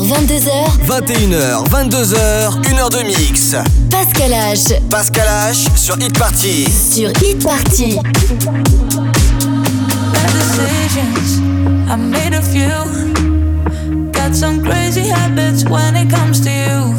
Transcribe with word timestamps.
22h. 0.00 0.50
21h, 0.88 1.68
22h, 1.70 2.16
1 2.68 2.78
heure 2.78 2.90
de 2.90 3.02
mix. 3.04 3.54
Pascal 3.90 4.32
H. 4.32 4.80
Pascal 4.90 5.26
H 5.28 5.68
sur 5.76 5.96
Hit 6.00 6.18
Party. 6.18 6.66
Sur 6.68 7.10
Hit 7.22 7.40
Party. 7.40 8.00
decisions, 10.32 11.38
I 11.88 11.96
made 11.96 12.34
a 12.34 12.42
few. 12.42 14.10
Got 14.10 14.34
some 14.34 14.64
crazy 14.64 15.02
habits 15.02 15.64
when 15.64 15.94
it 15.94 16.10
comes 16.10 16.40
to 16.40 16.50
you. 16.50 16.94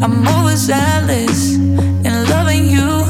I'm 0.00 0.28
always 0.28 0.58
zealous 0.58 1.56
in 1.56 2.28
loving 2.30 2.66
you. 2.68 3.04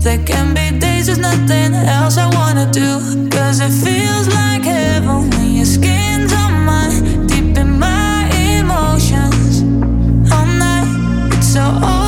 There 0.00 0.18
can 0.24 0.52
be 0.52 0.76
days 0.80 1.06
there's 1.06 1.18
nothing 1.18 1.74
else 1.74 2.18
I 2.18 2.28
wanna 2.34 2.68
do. 2.72 3.28
Cause 3.30 3.60
it 3.60 3.70
feels 3.70 4.26
like 4.34 4.64
heaven 4.64 5.29
so 11.52 11.99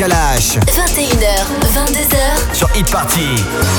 by 0.00 0.08
Pascal 0.08 0.36
H. 0.36 0.58
21h, 0.66 1.46
22h. 1.60 2.54
Sur 2.54 2.68
Hit 2.74 2.90
Party. 2.90 3.69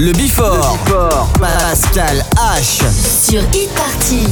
Le 0.00 0.12
Bifort. 0.12 0.78
Pascal 1.38 2.24
H. 2.38 2.80
Sur 3.22 3.42
Hit 3.52 3.68
Party. 3.74 4.26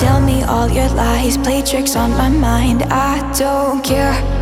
Tell 0.00 0.20
me 0.22 0.42
all 0.42 0.68
your 0.68 0.88
lies, 0.96 1.38
play 1.38 1.62
tricks 1.62 1.94
on 1.94 2.10
my 2.10 2.28
mind. 2.28 2.82
I 2.90 3.20
don't 3.38 3.84
care. 3.84 4.35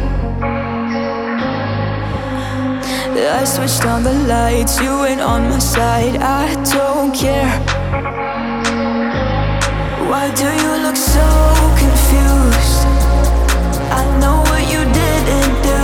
I 3.17 3.45
switched 3.45 3.87
on 3.87 4.03
the 4.03 4.13
lights, 4.27 4.81
you 4.81 5.05
ain't 5.05 5.21
on 5.21 5.49
my 5.49 5.61
side. 5.61 6.17
I 6.17 6.53
don't 6.65 7.15
care. 7.15 7.49
Why 10.11 10.35
do 10.35 10.45
you 10.45 10.73
look 10.83 10.97
so 10.97 11.23
confused? 11.79 12.83
I 13.95 14.03
know 14.19 14.43
what 14.51 14.67
you 14.67 14.83
didn't 15.01 15.57
do. 15.63 15.83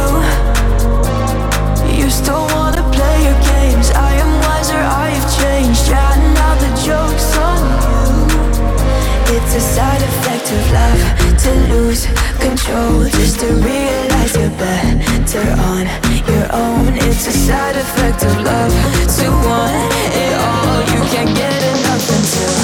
You 2.03 2.11
still 2.11 2.47
wanna 2.57 2.83
play 2.91 3.17
your 3.23 3.39
games. 3.55 3.91
I 3.95 4.15
am 4.15 4.33
wiser, 4.47 4.83
I 5.05 5.11
have 5.15 5.29
changed. 5.41 5.87
Yeah, 5.89 6.15
now 6.35 6.55
the 6.65 6.71
joke's 6.83 7.31
on 7.39 7.63
you. 7.87 9.37
It's 9.37 9.55
a 9.55 9.61
side 9.61 10.03
effect 10.03 10.51
of 10.51 10.63
love 10.75 11.03
to 11.45 11.53
lose 11.73 12.07
control, 12.41 13.05
just 13.05 13.39
to 13.41 13.47
realize 13.55 14.35
you're 14.37 14.51
better 14.59 15.47
on 15.71 16.10
your 16.31 16.47
own. 16.53 16.95
It's 16.95 17.27
a 17.27 17.33
side 17.33 17.77
effect 17.77 18.23
of 18.25 18.35
love 18.43 18.73
to 19.19 19.27
want 19.47 19.93
it 20.25 20.35
all. 20.47 20.81
You 20.93 21.01
can't 21.13 21.33
get 21.35 21.61
enough 21.75 22.07
until 22.17 22.55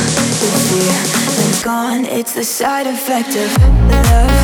the 0.41 0.51
feeling's 0.67 1.63
gone. 1.63 2.05
It's 2.07 2.33
the 2.33 2.45
side 2.45 2.87
effect 2.87 3.33
of 3.45 3.51
love. 3.91 4.35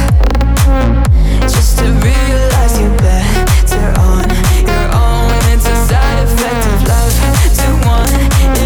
Just 1.55 1.79
to 1.79 1.87
realize 2.09 2.75
you're 2.81 2.99
better 2.99 3.87
on 4.11 4.27
your 4.71 4.87
own. 5.07 5.39
It's 5.55 5.67
a 5.67 5.77
side 5.89 6.19
effect 6.27 6.63
of 6.73 6.79
love 6.93 7.15
to 7.61 7.69
want 7.87 8.11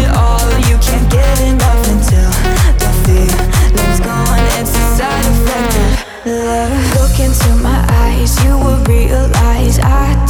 it 0.01 0.06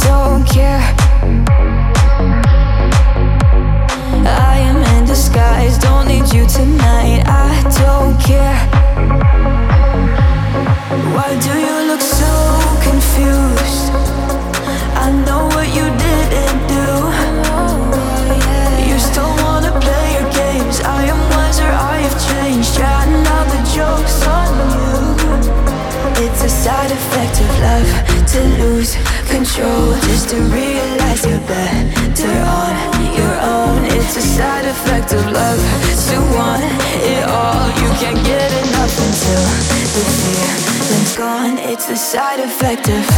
don't 0.08 0.44
care. 0.46 0.82
I 4.50 4.56
am 4.70 4.78
in 4.92 5.04
disguise, 5.04 5.76
don't 5.76 6.06
need 6.08 6.26
you 6.32 6.46
tonight. 6.46 7.22
I 7.26 7.50
don't 7.82 8.16
care. 8.28 8.58
Why 11.14 11.28
do 11.46 11.52
you 11.66 11.76
look 11.90 12.00
so 12.00 12.32
confused? 12.88 13.57
control 29.48 29.94
just 30.02 30.28
to 30.30 30.36
realize 30.36 31.24
you're 31.24 31.40
better 31.46 32.34
on 32.60 32.74
your 33.16 33.34
own. 33.40 33.84
It's 33.84 34.16
a 34.16 34.20
side 34.20 34.64
effect 34.64 35.12
of 35.12 35.24
love 35.26 35.60
to 36.10 36.16
want 36.36 36.64
it 37.02 37.24
all. 37.28 37.68
You 37.80 37.88
can't 38.00 38.22
get 38.26 38.50
enough 38.64 38.94
until 39.06 39.44
the 39.94 40.04
feeling's 40.18 41.16
gone. 41.16 41.58
It's 41.58 41.86
the 41.86 41.96
side 41.96 42.40
effect 42.40 42.88
of 42.88 43.17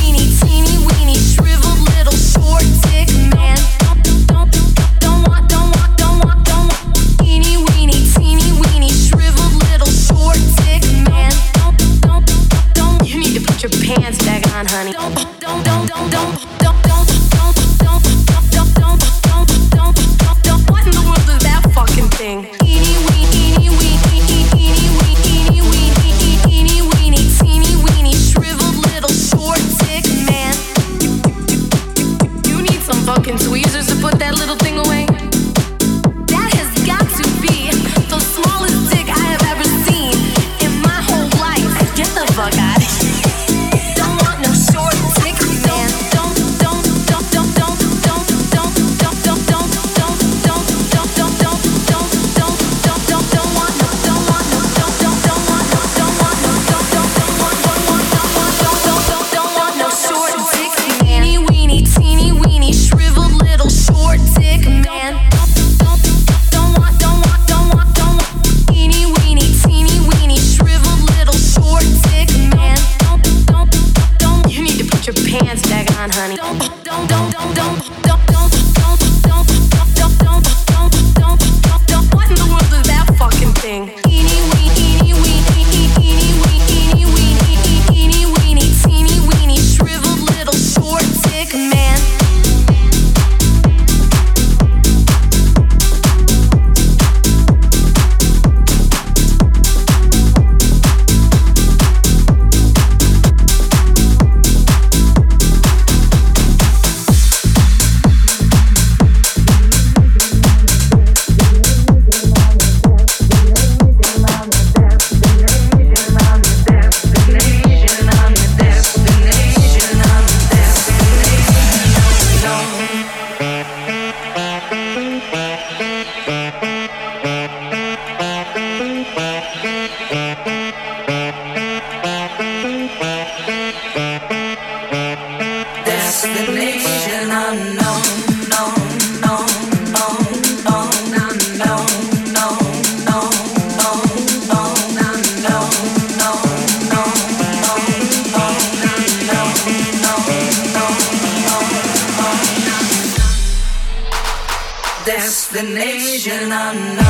down 156.73 157.00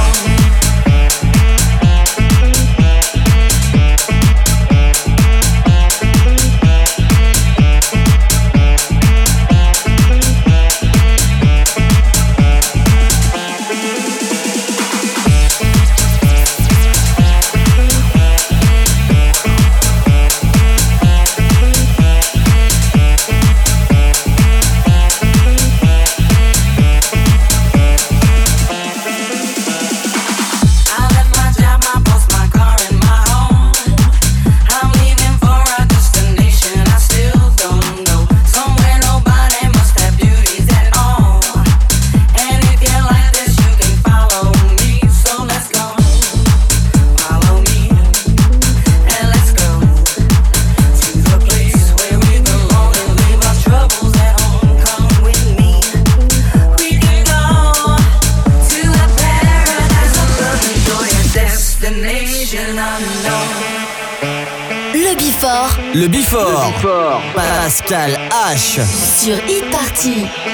Pascal 67.91 68.17
H. 68.31 68.79
Sur 69.19 69.35
Hit 69.49 70.50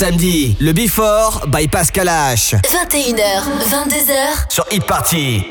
samedi, 0.00 0.56
le 0.60 0.72
Before 0.72 1.42
by 1.46 1.68
Pascal 1.68 2.08
H. 2.08 2.54
21h, 2.54 3.42
22h 3.68 4.46
sur 4.48 4.64
Hit 4.70 4.86
Party. 4.86 5.49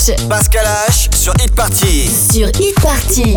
H. 0.00 0.16
Pascal 0.30 0.64
H 0.88 1.14
sur 1.14 1.34
Hit 1.34 1.54
Party. 1.54 2.10
Sur 2.32 2.48
Hit 2.58 2.74
Party. 2.80 3.36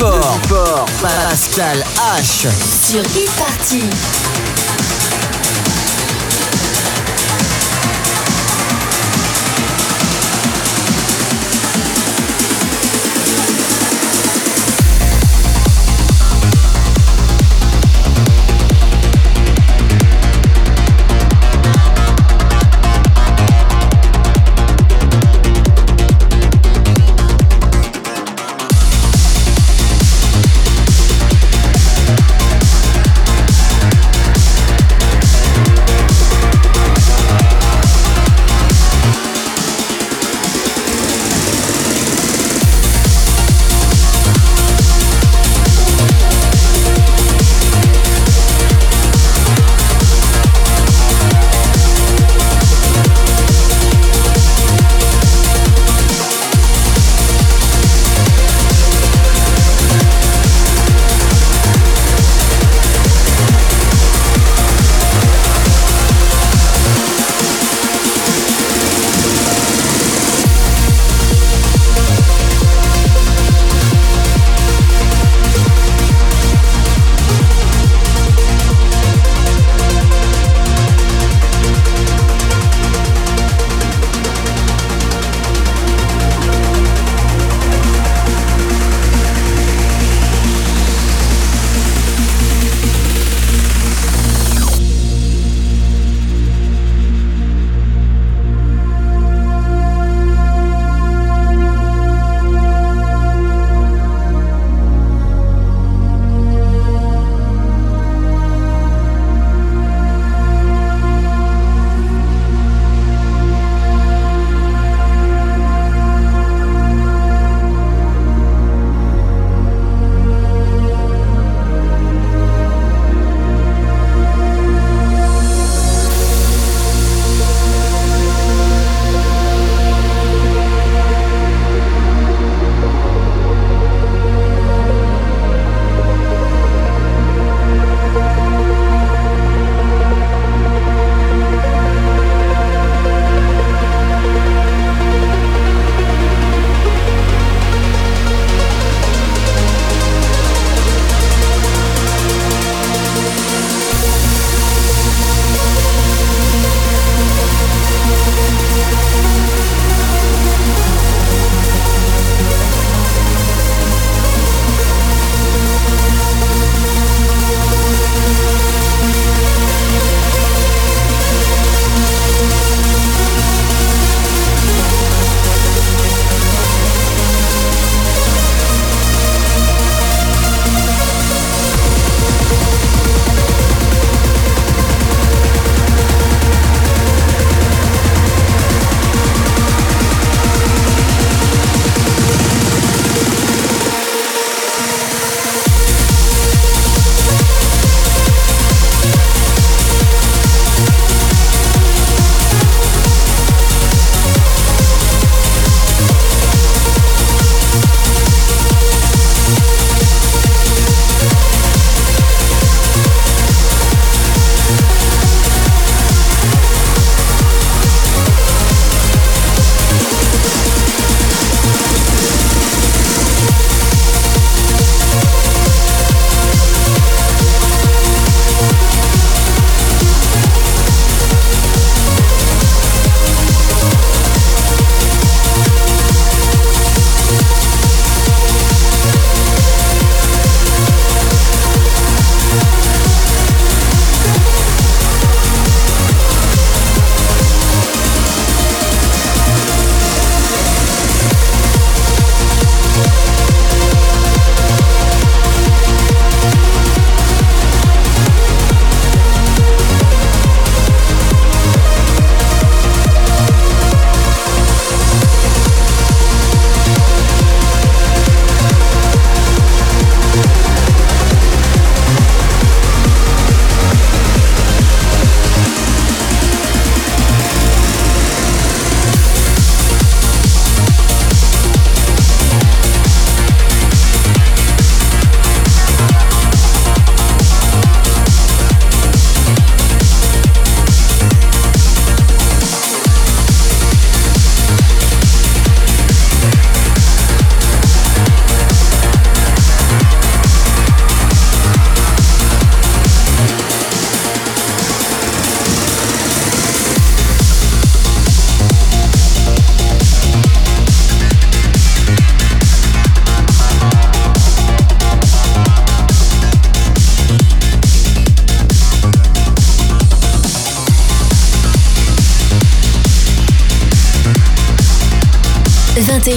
le 0.00 0.10
Before. 0.10 0.84
Pascal 1.00 1.84
H. 2.16 2.48
Sur 2.86 3.02
e-party. 3.02 4.17